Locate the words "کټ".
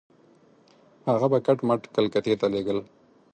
1.45-1.57